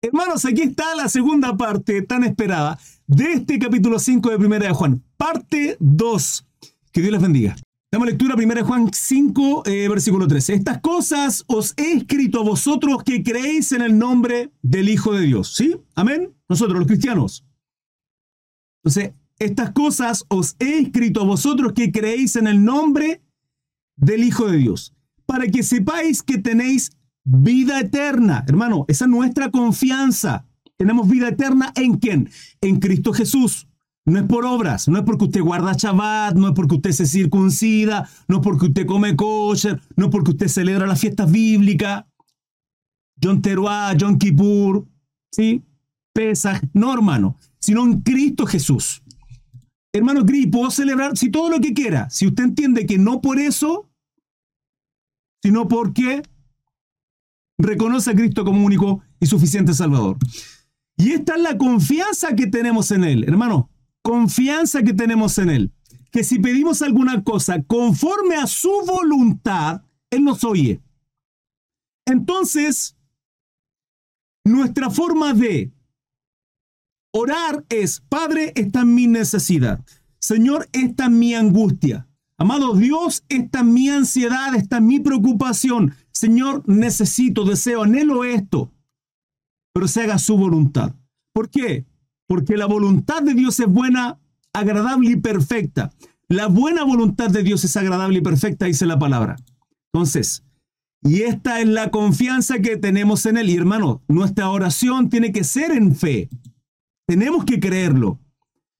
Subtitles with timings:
[0.00, 4.72] Hermanos, aquí está la segunda parte tan esperada de este capítulo 5 de Primera de
[4.72, 6.46] Juan, parte 2.
[6.92, 7.56] Que Dios les bendiga.
[7.90, 10.54] Damos lectura Primera de Juan 5, eh, versículo 13.
[10.54, 15.22] Estas cosas os he escrito a vosotros que creéis en el nombre del Hijo de
[15.22, 15.56] Dios.
[15.56, 15.74] ¿Sí?
[15.96, 16.32] Amén.
[16.48, 17.44] Nosotros, los cristianos.
[18.84, 23.20] Entonces, estas cosas os he escrito a vosotros que creéis en el nombre
[23.96, 24.94] del Hijo de Dios,
[25.26, 26.92] para que sepáis que tenéis
[27.30, 28.44] vida eterna.
[28.48, 30.46] Hermano, esa es nuestra confianza.
[30.76, 32.30] Tenemos vida eterna en quién?
[32.60, 33.68] En Cristo Jesús.
[34.06, 37.04] No es por obras, no es porque usted guarda Shabbat, no es porque usted se
[37.04, 42.06] circuncida, no es porque usted come kosher, no es porque usted celebra las fiestas bíblicas,
[43.22, 44.86] John Teruah, John Kippur,
[45.30, 45.62] ¿sí?
[46.14, 49.02] Pesach, no hermano, sino en Cristo Jesús.
[49.92, 53.38] Hermano Gris, puedo celebrar si todo lo que quiera, si usted entiende que no por
[53.38, 53.90] eso,
[55.42, 56.22] sino porque
[57.58, 60.16] reconoce a Cristo como único y suficiente Salvador.
[60.96, 63.70] Y esta es la confianza que tenemos en Él, hermano,
[64.02, 65.72] confianza que tenemos en Él.
[66.10, 70.80] Que si pedimos alguna cosa conforme a su voluntad, Él nos oye.
[72.06, 72.96] Entonces,
[74.44, 75.70] nuestra forma de
[77.12, 79.84] orar es, Padre, esta es mi necesidad.
[80.18, 82.07] Señor, esta es mi angustia.
[82.38, 85.94] Amado Dios, esta es mi ansiedad, esta es mi preocupación.
[86.12, 88.70] Señor, necesito, deseo, anhelo esto,
[89.74, 90.94] pero se haga su voluntad.
[91.32, 91.84] ¿Por qué?
[92.28, 94.20] Porque la voluntad de Dios es buena,
[94.52, 95.90] agradable y perfecta.
[96.28, 99.36] La buena voluntad de Dios es agradable y perfecta, dice la palabra.
[99.92, 100.44] Entonces,
[101.02, 103.50] y esta es la confianza que tenemos en Él.
[103.50, 106.28] Y hermano, nuestra oración tiene que ser en fe.
[107.06, 108.20] Tenemos que creerlo.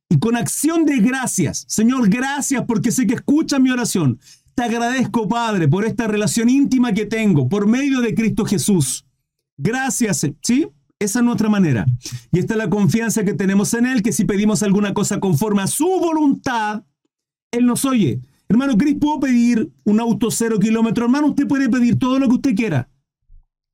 [0.08, 1.64] Y con acción de gracias.
[1.68, 4.18] Señor, gracias porque sé que escucha mi oración.
[4.54, 9.06] Te agradezco, Padre, por esta relación íntima que tengo por medio de Cristo Jesús.
[9.56, 10.66] Gracias, ¿sí?
[10.98, 11.86] Esa es nuestra manera.
[12.32, 15.62] Y esta es la confianza que tenemos en Él, que si pedimos alguna cosa conforme
[15.62, 16.82] a su voluntad,
[17.52, 18.20] Él nos oye.
[18.48, 21.04] Hermano Cris, ¿puedo pedir un auto cero kilómetros?
[21.04, 22.88] Hermano, usted puede pedir todo lo que usted quiera.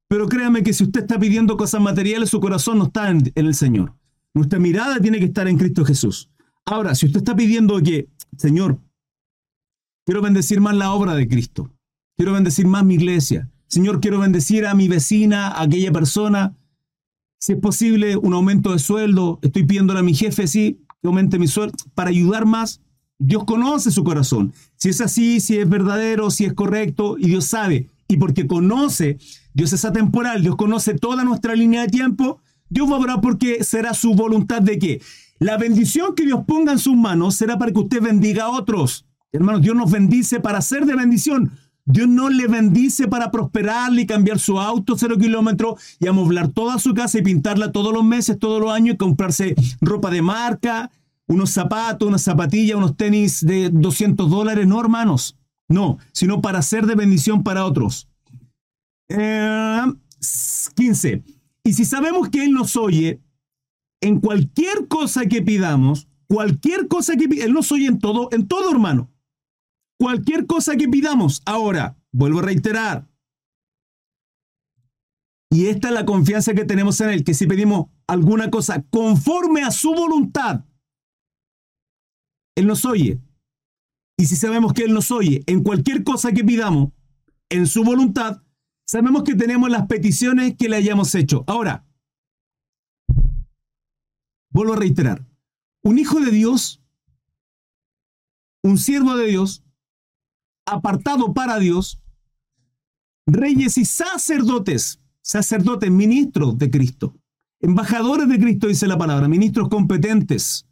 [0.09, 3.55] Pero créame que si usted está pidiendo cosas materiales, su corazón no está en el
[3.55, 3.94] Señor.
[4.34, 6.31] Nuestra mirada tiene que estar en Cristo Jesús.
[6.67, 8.81] Ahora, si usted está pidiendo que, Señor,
[10.06, 11.71] Quiero bendecir más la obra de Cristo.
[12.17, 13.50] Quiero bendecir más mi iglesia.
[13.69, 16.55] Señor, quiero bendecir a mi vecina, a aquella persona.
[17.41, 19.39] Si es posible, un aumento de sueldo.
[19.41, 22.83] Estoy pidiéndole a mi jefe, sí, que aumente mi sueldo para ayudar más.
[23.19, 24.53] Dios conoce su corazón.
[24.77, 27.89] Si es así, si es verdadero, si es correcto, y Dios sabe.
[28.06, 29.17] Y porque conoce,
[29.55, 33.64] Dios es atemporal, Dios conoce toda nuestra línea de tiempo, Dios va a obrar porque
[33.64, 35.02] será su voluntad de que
[35.38, 39.06] la bendición que Dios ponga en sus manos será para que usted bendiga a otros.
[39.32, 41.52] Hermanos, Dios nos bendice para ser de bendición.
[41.86, 46.78] Dios no le bendice para prosperarle y cambiar su auto cero kilómetros y amoblar toda
[46.78, 50.91] su casa y pintarla todos los meses, todos los años y comprarse ropa de marca,
[51.26, 54.66] unos zapatos, unas zapatillas, unos tenis de 200 dólares.
[54.66, 55.36] No, hermanos.
[55.69, 58.08] No, sino para ser de bendición para otros.
[59.08, 61.22] 15.
[61.64, 63.22] Y si sabemos que Él nos oye,
[64.00, 68.70] en cualquier cosa que pidamos, cualquier cosa que Él nos oye en todo, en todo,
[68.70, 69.14] hermano
[69.98, 71.42] cualquier cosa que pidamos.
[71.47, 73.08] Ahora, vuelvo a reiterar.
[75.50, 79.62] Y esta es la confianza que tenemos en Él, que si pedimos alguna cosa conforme
[79.62, 80.64] a su voluntad,
[82.56, 83.20] Él nos oye.
[84.19, 86.92] Y si sabemos que Él nos oye en cualquier cosa que pidamos,
[87.48, 88.42] en su voluntad,
[88.87, 91.45] sabemos que tenemos las peticiones que le hayamos hecho.
[91.47, 91.87] Ahora,
[94.50, 95.27] vuelvo a reiterar,
[95.83, 96.81] un hijo de Dios,
[98.62, 99.65] un siervo de Dios,
[100.67, 102.00] apartado para Dios,
[103.27, 107.15] reyes y sacerdotes, sacerdotes, ministros de Cristo,
[107.61, 110.67] embajadores de Cristo, dice la palabra, ministros competentes.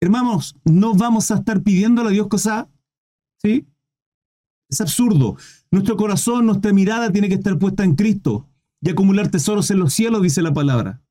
[0.00, 2.66] Hermanos, no vamos a estar pidiéndole a Dios cosas,
[3.42, 3.66] ¿sí?
[4.68, 5.36] Es absurdo.
[5.70, 8.48] Nuestro corazón, nuestra mirada tiene que estar puesta en Cristo
[8.80, 11.02] y acumular tesoros en los cielos, dice la palabra.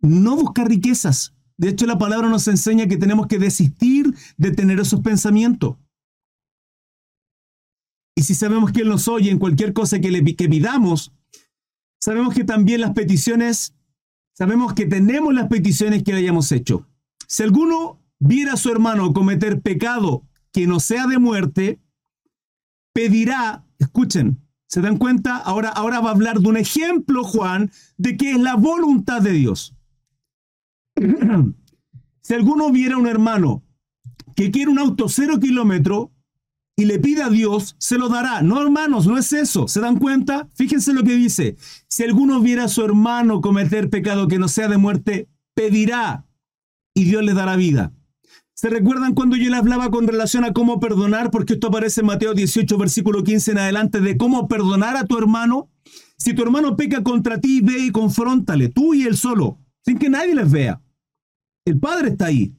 [0.00, 1.34] No buscar riquezas.
[1.56, 5.76] De hecho, la palabra nos enseña que tenemos que desistir de tener esos pensamientos.
[8.14, 11.12] Y si sabemos que Él nos oye en cualquier cosa que le pidamos,
[12.00, 13.74] sabemos que también las peticiones,
[14.36, 16.86] sabemos que tenemos las peticiones que le hayamos hecho.
[17.26, 20.22] Si alguno viera a su hermano cometer pecado
[20.52, 21.80] que no sea de muerte,
[22.98, 25.36] pedirá, escuchen, ¿se dan cuenta?
[25.36, 29.30] Ahora, ahora va a hablar de un ejemplo, Juan, de que es la voluntad de
[29.34, 29.76] Dios.
[32.22, 33.62] si alguno viera a un hermano
[34.34, 36.12] que quiere un auto cero kilómetro,
[36.74, 38.42] y le pide a Dios, se lo dará.
[38.42, 39.68] No, hermanos, no es eso.
[39.68, 40.48] ¿Se dan cuenta?
[40.54, 41.56] Fíjense lo que dice.
[41.88, 46.26] Si alguno viera a su hermano cometer pecado que no sea de muerte, pedirá
[46.94, 47.92] y Dios le dará vida.
[48.60, 51.30] ¿Se recuerdan cuando yo le hablaba con relación a cómo perdonar?
[51.30, 55.16] Porque esto aparece en Mateo 18, versículo 15 en adelante, de cómo perdonar a tu
[55.16, 55.70] hermano.
[56.16, 60.10] Si tu hermano peca contra ti, ve y confróntale, tú y él solo, sin que
[60.10, 60.82] nadie les vea.
[61.64, 62.52] El Padre está ahí.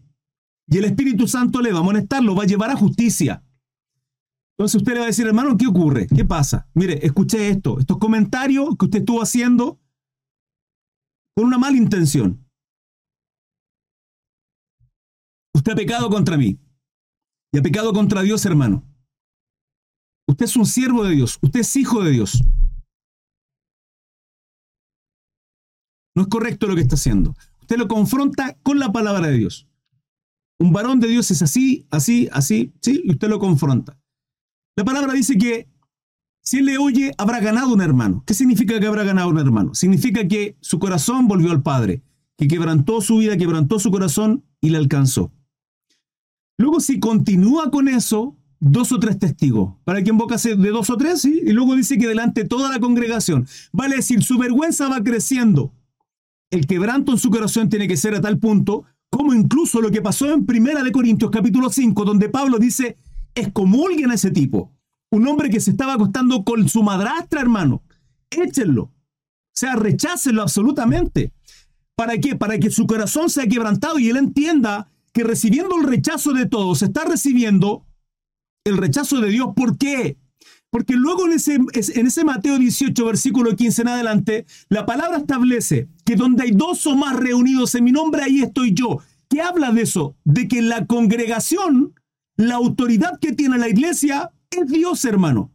[0.70, 3.44] Y el Espíritu Santo le va a molestar, lo va a llevar a justicia.
[4.58, 6.08] Entonces usted le va a decir, hermano, ¿qué ocurre?
[6.08, 6.70] ¿Qué pasa?
[6.76, 9.82] Mire, escuché esto, estos comentarios que usted estuvo haciendo
[11.36, 12.49] con una mala intención.
[15.54, 16.60] Usted ha pecado contra mí
[17.52, 18.84] y ha pecado contra Dios, hermano.
[20.28, 22.44] Usted es un siervo de Dios, usted es hijo de Dios.
[26.16, 27.36] No es correcto lo que está haciendo.
[27.62, 29.68] Usted lo confronta con la palabra de Dios.
[30.60, 33.98] Un varón de Dios es así, así, así, sí, y usted lo confronta.
[34.76, 35.68] La palabra dice que
[36.42, 38.24] si él le oye, habrá ganado un hermano.
[38.26, 39.74] ¿Qué significa que habrá ganado un hermano?
[39.76, 42.02] Significa que su corazón volvió al Padre,
[42.38, 45.32] que quebrantó su vida, quebrantó su corazón y le alcanzó.
[46.60, 49.76] Luego, si continúa con eso, dos o tres testigos.
[49.86, 51.42] Para que invocase de dos o tres, ¿sí?
[51.46, 53.48] Y luego dice que delante de toda la congregación.
[53.72, 55.74] Vale decir, su vergüenza va creciendo.
[56.52, 60.02] El quebranto en su corazón tiene que ser a tal punto como incluso lo que
[60.02, 62.98] pasó en Primera de Corintios capítulo 5, donde Pablo dice,
[63.36, 64.74] excomulguen a ese tipo.
[65.12, 67.84] Un hombre que se estaba acostando con su madrastra, hermano.
[68.30, 68.84] Échenlo.
[68.84, 68.92] O
[69.56, 71.32] sea, rechácenlo absolutamente.
[71.96, 72.36] ¿Para qué?
[72.36, 76.82] Para que su corazón sea quebrantado y él entienda que recibiendo el rechazo de todos,
[76.82, 77.86] está recibiendo
[78.64, 79.50] el rechazo de Dios.
[79.56, 80.18] ¿Por qué?
[80.70, 85.90] Porque luego en ese, en ese Mateo 18, versículo 15 en adelante, la palabra establece
[86.06, 89.00] que donde hay dos o más reunidos en mi nombre, ahí estoy yo.
[89.30, 90.16] ¿Qué habla de eso?
[90.24, 91.94] De que la congregación
[92.40, 95.52] la autoridad que tiene la iglesia es Dios, hermano.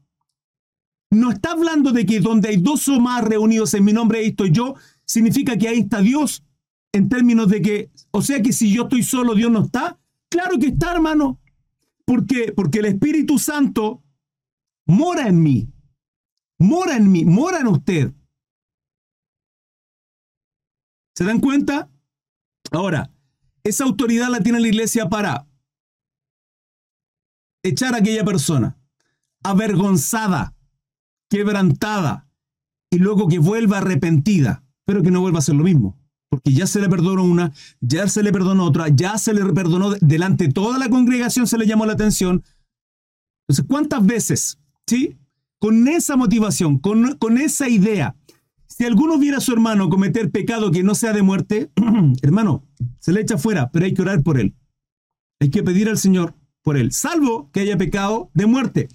[1.10, 4.26] No está hablando de que donde hay dos o más reunidos en mi nombre, ahí
[4.26, 4.74] estoy yo,
[5.06, 6.44] significa que ahí está Dios,
[6.94, 9.98] en términos de que, o sea que si yo estoy solo, Dios no está.
[10.28, 11.40] Claro que está, hermano.
[12.04, 12.52] ¿Por qué?
[12.52, 14.04] Porque el Espíritu Santo
[14.86, 15.68] mora en mí,
[16.58, 18.14] mora en mí, mora en usted.
[21.16, 21.90] ¿Se dan cuenta?
[22.70, 23.10] Ahora,
[23.64, 25.48] esa autoridad la tiene la iglesia para
[27.64, 28.78] echar a aquella persona
[29.42, 30.54] avergonzada,
[31.28, 32.28] quebrantada,
[32.88, 35.98] y luego que vuelva arrepentida, pero que no vuelva a hacer lo mismo.
[36.34, 39.92] Porque ya se le perdonó una, ya se le perdonó otra, ya se le perdonó
[40.00, 42.42] delante de toda la congregación, se le llamó la atención.
[43.46, 45.16] Entonces, ¿cuántas veces, sí?
[45.60, 48.16] Con esa motivación, con, con esa idea,
[48.66, 51.70] si alguno viera a su hermano cometer pecado que no sea de muerte,
[52.22, 52.64] hermano,
[52.98, 54.54] se le echa fuera, pero hay que orar por él.
[55.40, 58.88] Hay que pedir al Señor por él, salvo que haya pecado de muerte.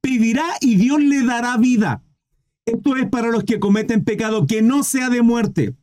[0.00, 2.04] Pedirá y Dios le dará vida.
[2.66, 5.74] Esto es para los que cometen pecado que no sea de muerte.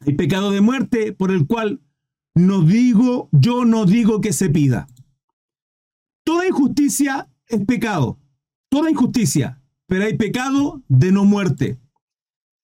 [0.00, 1.80] Hay pecado de muerte por el cual
[2.34, 4.88] no digo, yo no digo que se pida.
[6.22, 8.18] Toda injusticia es pecado.
[8.68, 9.62] Toda injusticia.
[9.86, 11.78] Pero hay pecado de no muerte.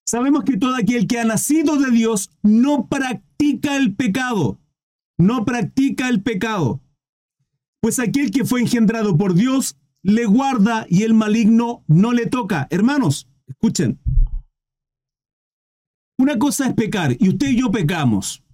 [0.04, 4.60] Sabemos que todo aquel que ha nacido de Dios no practica el pecado.
[5.16, 6.82] No practica el pecado.
[7.80, 12.66] Pues aquel que fue engendrado por Dios le guarda y el maligno no le toca.
[12.70, 14.01] Hermanos, escuchen.
[16.22, 18.44] Una cosa es pecar y usted y yo pecamos.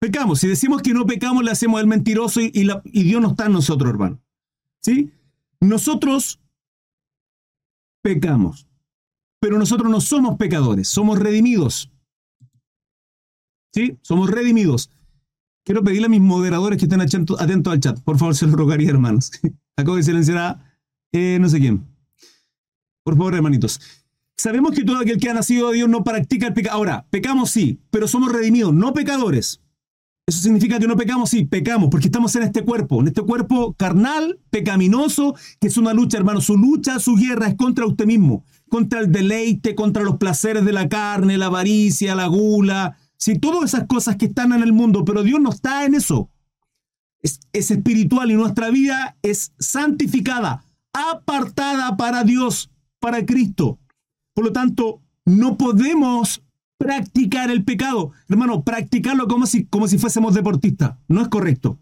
[0.00, 0.40] Pecamos.
[0.40, 3.52] Si decimos que no pecamos, le hacemos al mentiroso y, y Dios no está en
[3.52, 4.20] nosotros, hermano.
[4.82, 5.12] ¿Sí?
[5.60, 6.40] Nosotros
[8.02, 8.66] pecamos.
[9.40, 11.92] Pero nosotros no somos pecadores, somos redimidos.
[13.72, 13.96] ¿Sí?
[14.02, 14.90] Somos redimidos.
[15.64, 17.40] Quiero pedirle a mis moderadores que estén atentos
[17.72, 18.00] al chat.
[18.02, 19.30] Por favor, se lo rogaría, hermanos.
[19.76, 20.80] Acabo de silenciar a
[21.12, 21.86] eh, no sé quién.
[23.04, 23.80] Por favor, hermanitos.
[24.38, 26.76] Sabemos que todo aquel que ha nacido de Dios no practica el pecado.
[26.76, 29.60] Ahora, pecamos sí, pero somos redimidos, no pecadores.
[30.26, 33.74] Eso significa que no pecamos, sí, pecamos, porque estamos en este cuerpo, en este cuerpo
[33.74, 36.40] carnal, pecaminoso, que es una lucha, hermano.
[36.40, 40.72] Su lucha, su guerra es contra usted mismo, contra el deleite, contra los placeres de
[40.72, 45.04] la carne, la avaricia, la gula, Sí, todas esas cosas que están en el mundo,
[45.04, 46.30] pero Dios no está en eso.
[47.20, 53.80] Es, es espiritual y nuestra vida es santificada, apartada para Dios, para Cristo.
[54.38, 56.44] Por lo tanto, no podemos
[56.78, 58.12] practicar el pecado.
[58.28, 60.96] Hermano, practicarlo como si, como si fuésemos deportistas.
[61.08, 61.80] No es correcto.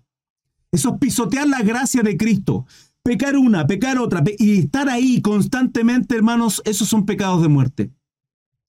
[0.72, 2.64] Eso es pisotear la gracia de Cristo.
[3.02, 7.92] Pecar una, pecar otra, y estar ahí constantemente, hermanos, esos son pecados de muerte.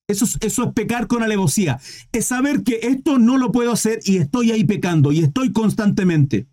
[0.06, 1.80] Eso es, pecar con alevosía.
[2.12, 6.50] Es saber que esto no lo puedo hacer y estoy ahí pecando y estoy constantemente.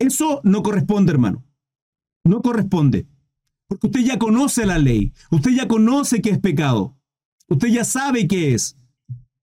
[0.00, 1.44] Eso no corresponde, hermano.
[2.24, 3.06] no corresponde.
[3.72, 6.94] Porque usted ya conoce la ley, usted ya conoce que es pecado,
[7.48, 8.76] usted ya sabe qué es.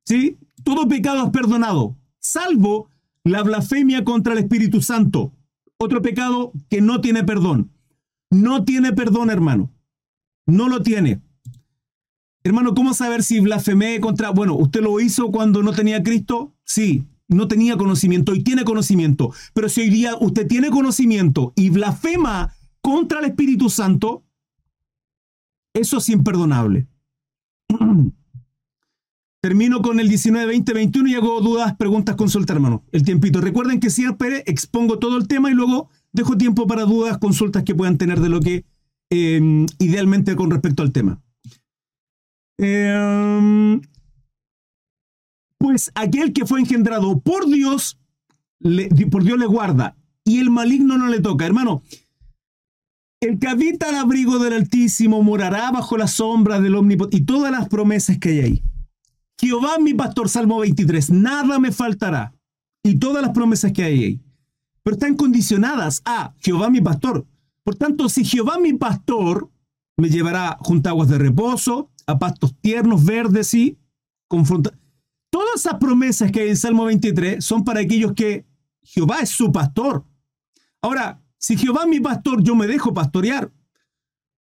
[0.06, 0.38] ¿Sí?
[0.64, 2.92] Todo pecado es perdonado, salvo
[3.24, 5.34] la blasfemia contra el Espíritu Santo.
[5.78, 7.72] Otro pecado que no tiene perdón.
[8.30, 9.72] No tiene perdón, hermano.
[10.46, 11.24] No lo tiene.
[12.44, 14.30] Hermano, ¿cómo saber si blasfemé contra...
[14.30, 16.54] Bueno, ¿usted lo hizo cuando no tenía Cristo?
[16.66, 19.34] Sí, no tenía conocimiento y tiene conocimiento.
[19.56, 24.24] Pero si hoy día usted tiene conocimiento y blasfema contra el Espíritu Santo,
[25.74, 26.88] eso es imperdonable.
[29.42, 32.84] Termino con el 19, 20, 21 y hago dudas, preguntas, consultas, hermano.
[32.92, 33.40] El tiempito.
[33.40, 37.74] Recuerden que siempre expongo todo el tema y luego dejo tiempo para dudas, consultas que
[37.74, 38.66] puedan tener de lo que
[39.10, 41.22] em, idealmente con respecto al tema.
[42.58, 43.80] Em,
[45.58, 47.98] pues aquel que fue engendrado por Dios,
[49.10, 49.96] por Dios le guarda
[50.26, 51.46] y el maligno no le toca.
[51.46, 51.82] Hermano,
[53.22, 57.52] el que habita al abrigo del Altísimo morará bajo la sombra del Omnipotente y todas
[57.52, 58.64] las promesas que hay ahí.
[59.40, 62.34] Jehová mi pastor, Salmo 23, nada me faltará.
[62.84, 64.22] Y todas las promesas que hay ahí.
[64.84, 67.26] Pero están condicionadas a Jehová mi pastor.
[67.64, 69.50] Por tanto, si Jehová mi pastor
[69.98, 73.78] me llevará junto a aguas de reposo, a pastos tiernos, verdes y
[74.28, 74.72] confronta.
[75.30, 78.46] Todas esas promesas que hay en Salmo 23 son para aquellos que
[78.82, 80.06] Jehová es su pastor.
[80.82, 83.52] Ahora, si Jehová mi pastor, yo me dejo pastorear.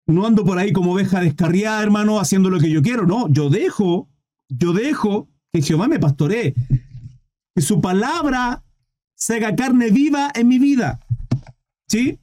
[0.08, 3.06] No ando por ahí como oveja descarriada, hermano, haciendo lo que yo quiero.
[3.06, 4.10] No, yo dejo
[4.50, 6.54] yo dejo que Jehová me pastoree,
[7.56, 8.64] que su palabra
[9.16, 11.00] se haga carne viva en mi vida.
[11.88, 12.20] ¿Sí?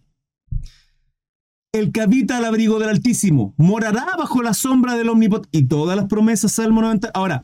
[1.72, 5.58] El que habita al abrigo del Altísimo morará bajo la sombra del Omnipotente.
[5.58, 7.10] Y todas las promesas, Salmo 90.
[7.12, 7.42] Ahora,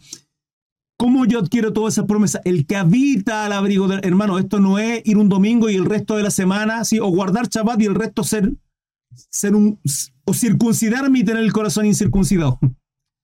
[1.02, 2.42] ¿cómo yo adquiero todas esas promesas?
[2.44, 3.98] El que habita al abrigo del.
[4.04, 7.00] Hermano, esto no es ir un domingo y el resto de la semana, ¿sí?
[7.00, 8.52] O guardar Shabbat y el resto ser,
[9.10, 9.80] ser un.
[10.24, 12.60] O circuncidarme y tener el corazón incircuncidado.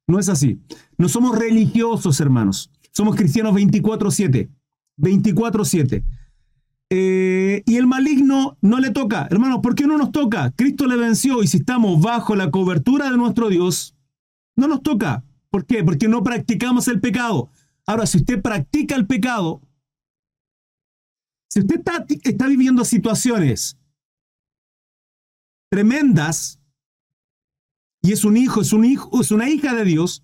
[0.08, 0.60] No es así.
[0.96, 2.72] No somos religiosos, hermanos.
[2.90, 4.50] Somos cristianos 24-7.
[4.98, 6.02] 24-7.
[6.90, 9.28] Eh, y el maligno no le toca.
[9.30, 10.50] Hermanos, ¿por qué no nos toca?
[10.56, 13.94] Cristo le venció y si estamos bajo la cobertura de nuestro Dios,
[14.56, 15.22] no nos toca.
[15.50, 15.84] ¿Por qué?
[15.84, 17.50] Porque no practicamos el pecado.
[17.88, 19.62] Ahora, si usted practica el pecado,
[21.48, 23.78] si usted está, está viviendo situaciones
[25.70, 26.60] tremendas,
[28.02, 30.22] y es un hijo, es un hijo, es una hija de Dios,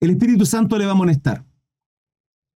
[0.00, 1.46] el Espíritu Santo le va a amonestar.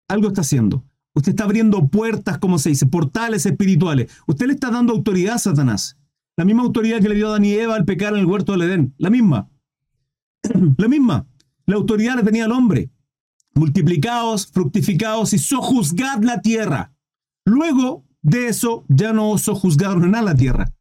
[0.06, 0.84] Algo está haciendo.
[1.14, 4.12] Usted está abriendo puertas, como se dice, portales espirituales.
[4.26, 5.96] Usted le está dando autoridad a Satanás.
[6.36, 8.52] La misma autoridad que le dio a Adán y Eva al pecar en el huerto
[8.52, 8.94] del Edén.
[8.98, 9.48] La misma.
[10.76, 11.26] La misma.
[11.64, 12.90] La autoridad la tenía el hombre.
[13.56, 16.94] Multiplicaos, fructificaos y sojuzgad la tierra.
[17.44, 20.76] Luego de eso ya no sojuzgaron nada la tierra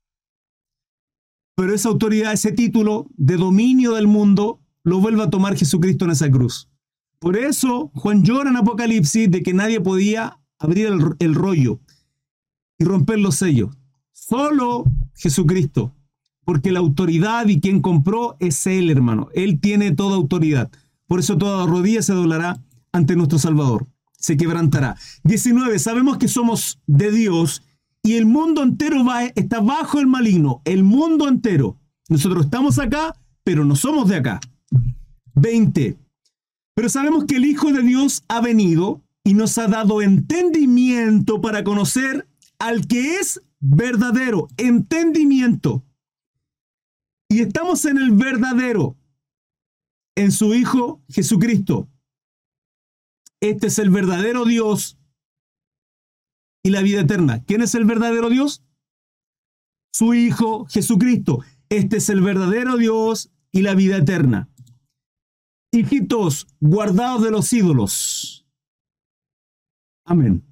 [1.56, 6.12] pero esa autoridad, ese título de dominio del mundo, lo vuelve a tomar Jesucristo en
[6.12, 6.70] esa cruz.
[7.20, 10.88] Por eso Juan llora en Apocalipsis de que nadie podía abrir
[11.20, 11.80] el, rollo
[12.78, 13.76] y romper los sellos.
[14.12, 14.84] Solo
[15.16, 15.96] Jesucristo,
[16.44, 19.30] porque la autoridad y quien compró es Él, hermano.
[19.34, 20.70] Él tiene toda autoridad.
[21.08, 22.62] Por eso toda rodilla se doblará
[22.96, 23.88] ante nuestro Salvador.
[24.18, 24.96] Se quebrantará.
[25.24, 25.78] 19.
[25.80, 27.62] Sabemos que somos de Dios
[28.02, 31.78] y el mundo entero va, está bajo el maligno, el mundo entero.
[32.08, 34.40] Nosotros estamos acá, pero no somos de acá.
[35.36, 35.98] 20.
[36.74, 41.64] Pero sabemos que el Hijo de Dios ha venido y nos ha dado entendimiento para
[41.64, 42.28] conocer
[42.60, 45.84] al que es verdadero, entendimiento.
[47.28, 48.96] Y estamos en el verdadero,
[50.16, 51.90] en su Hijo Jesucristo.
[53.50, 54.98] Este es el verdadero Dios
[56.64, 57.44] y la vida eterna.
[57.44, 58.64] ¿Quién es el verdadero Dios?
[59.94, 61.44] Su Hijo Jesucristo.
[61.70, 64.50] Este es el verdadero Dios y la vida eterna.
[65.72, 68.48] Hijitos, guardados de los ídolos.
[70.06, 70.44] Amén.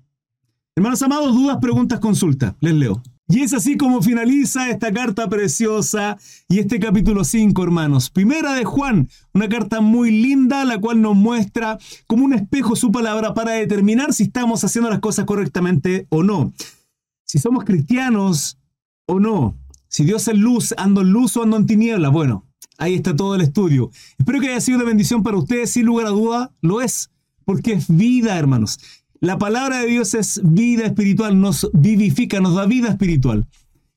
[0.75, 2.53] Hermanos amados, dudas, preguntas, consultas.
[2.59, 3.01] Les leo.
[3.27, 6.17] Y es así como finaliza esta carta preciosa
[6.49, 8.09] y este capítulo 5, hermanos.
[8.09, 12.91] Primera de Juan, una carta muy linda, la cual nos muestra como un espejo su
[12.91, 16.53] palabra para determinar si estamos haciendo las cosas correctamente o no.
[17.25, 18.59] Si somos cristianos
[19.07, 19.57] o no.
[19.87, 22.09] Si Dios es luz, ando en luz o ando en tiniebla.
[22.09, 22.45] Bueno,
[22.77, 23.89] ahí está todo el estudio.
[24.17, 25.71] Espero que haya sido de bendición para ustedes.
[25.71, 27.09] Sin lugar a duda, lo es.
[27.45, 28.79] Porque es vida, hermanos.
[29.23, 33.47] La palabra de Dios es vida espiritual, nos vivifica, nos da vida espiritual.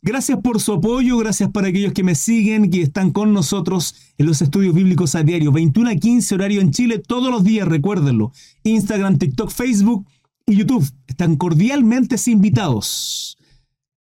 [0.00, 4.26] Gracias por su apoyo, gracias para aquellos que me siguen, que están con nosotros en
[4.26, 5.50] los estudios bíblicos a diario.
[5.50, 8.30] 21 a 15 horario en Chile, todos los días, recuérdenlo.
[8.62, 10.06] Instagram, TikTok, Facebook
[10.46, 13.36] y YouTube están cordialmente invitados.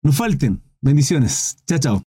[0.03, 0.61] No falten.
[0.83, 1.57] Bendiciones.
[1.67, 2.04] Chao, chao.